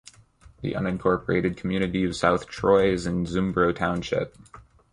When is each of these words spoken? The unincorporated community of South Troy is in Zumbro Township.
The 0.63 0.71
unincorporated 0.73 1.57
community 1.57 2.05
of 2.05 2.15
South 2.15 2.47
Troy 2.47 2.91
is 2.91 3.05
in 3.05 3.25
Zumbro 3.27 3.71
Township. 3.75 4.35